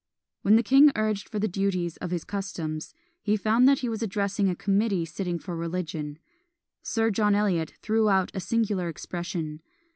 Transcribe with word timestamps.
When 0.41 0.55
the 0.55 0.63
king 0.63 0.91
urged 0.95 1.29
for 1.29 1.37
the 1.37 1.47
duties 1.47 1.97
of 1.97 2.09
his 2.09 2.23
customs, 2.23 2.91
he 3.21 3.37
found 3.37 3.69
that 3.69 3.81
he 3.81 3.87
was 3.87 4.01
addressing 4.01 4.49
a 4.49 4.55
committee 4.55 5.05
sitting 5.05 5.37
for 5.37 5.55
religion. 5.55 6.17
Sir 6.81 7.11
John 7.11 7.35
Eliot 7.35 7.73
threw 7.83 8.09
out 8.09 8.31
a 8.33 8.39
singular 8.39 8.89
expression. 8.89 9.61